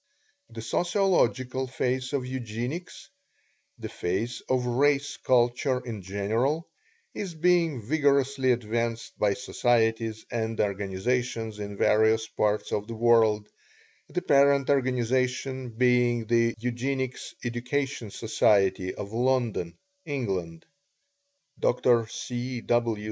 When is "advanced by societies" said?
8.51-10.25